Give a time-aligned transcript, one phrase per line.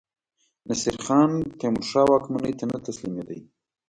[0.67, 3.39] نصیرخان تیمورشاه واکمنۍ ته نه تسلیمېدی.